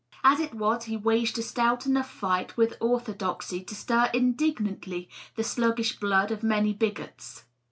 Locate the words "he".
0.85-0.97